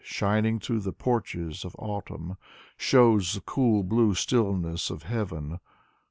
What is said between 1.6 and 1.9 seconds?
of